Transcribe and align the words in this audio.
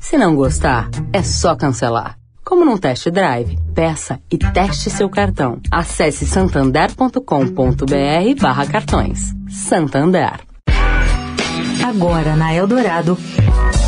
Se 0.00 0.16
não 0.16 0.34
gostar, 0.34 0.88
é 1.12 1.22
só 1.22 1.54
cancelar. 1.56 2.16
Como 2.44 2.64
num 2.64 2.78
test 2.78 3.10
drive, 3.10 3.58
peça 3.74 4.20
e 4.30 4.38
teste 4.38 4.88
seu 4.88 5.10
cartão. 5.10 5.60
Acesse 5.70 6.24
santander.com.br 6.24 8.40
barra 8.40 8.66
cartões. 8.66 9.34
Santander. 9.50 10.40
Agora 11.86 12.36
na 12.36 12.54
Eldorado, 12.54 13.18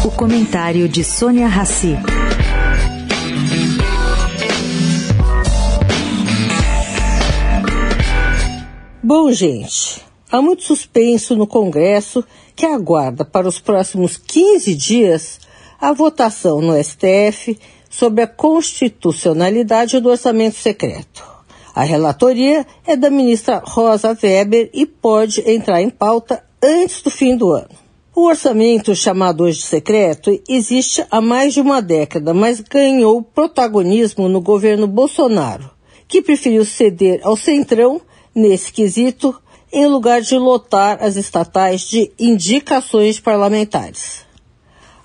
o 0.04 0.10
comentário 0.10 0.86
de 0.88 1.02
Sônia 1.02 1.48
Rassi. 1.48 1.96
Bom, 9.02 9.32
gente, 9.32 10.02
há 10.30 10.42
muito 10.42 10.64
suspenso 10.64 11.34
no 11.34 11.46
Congresso 11.46 12.22
que 12.54 12.66
aguarda 12.66 13.24
para 13.24 13.48
os 13.48 13.58
próximos 13.58 14.18
15 14.18 14.74
dias 14.74 15.40
a 15.80 15.92
votação 15.92 16.60
no 16.60 16.76
STF 16.82 17.58
sobre 17.88 18.22
a 18.22 18.26
constitucionalidade 18.26 19.98
do 19.98 20.10
orçamento 20.10 20.56
secreto. 20.56 21.24
A 21.74 21.82
relatoria 21.82 22.66
é 22.86 22.96
da 22.96 23.08
ministra 23.08 23.62
Rosa 23.64 24.16
Weber 24.22 24.70
e 24.74 24.84
pode 24.84 25.40
entrar 25.50 25.80
em 25.80 25.88
pauta 25.88 26.42
antes 26.62 27.00
do 27.00 27.10
fim 27.10 27.36
do 27.36 27.50
ano. 27.50 27.70
O 28.14 28.26
orçamento, 28.26 28.94
chamado 28.94 29.44
hoje 29.44 29.62
secreto, 29.62 30.38
existe 30.48 31.04
há 31.10 31.20
mais 31.20 31.54
de 31.54 31.60
uma 31.60 31.80
década, 31.80 32.34
mas 32.34 32.60
ganhou 32.60 33.22
protagonismo 33.22 34.28
no 34.28 34.40
governo 34.40 34.86
Bolsonaro, 34.86 35.70
que 36.06 36.20
preferiu 36.20 36.64
ceder 36.64 37.20
ao 37.22 37.36
Centrão 37.36 38.00
nesse 38.34 38.72
quesito, 38.72 39.34
em 39.72 39.86
lugar 39.86 40.20
de 40.20 40.36
lotar 40.36 40.98
as 41.00 41.16
estatais 41.16 41.82
de 41.82 42.10
indicações 42.18 43.20
parlamentares. 43.20 44.29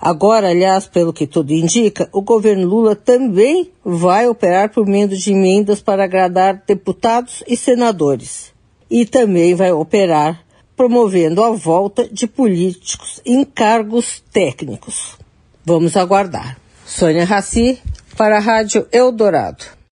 Agora, 0.06 0.50
aliás, 0.50 0.86
pelo 0.86 1.12
que 1.12 1.26
tudo 1.26 1.52
indica, 1.52 2.08
o 2.12 2.22
governo 2.22 2.64
Lula 2.64 2.94
também 2.94 3.72
vai 3.84 4.28
operar 4.28 4.70
por 4.70 4.86
meio 4.86 5.08
de 5.08 5.32
emendas 5.32 5.80
para 5.80 6.04
agradar 6.04 6.62
deputados 6.64 7.42
e 7.44 7.56
senadores. 7.56 8.52
E 8.88 9.04
também 9.04 9.56
vai 9.56 9.72
operar 9.72 10.44
promovendo 10.76 11.42
a 11.42 11.50
volta 11.50 12.08
de 12.08 12.28
políticos 12.28 13.20
em 13.26 13.44
cargos 13.44 14.22
técnicos. 14.32 15.18
Vamos 15.64 15.96
aguardar. 15.96 16.56
Sônia 16.86 17.24
Raci, 17.24 17.82
para 18.16 18.36
a 18.36 18.40
Rádio 18.40 18.86
Eldorado. 18.92 19.75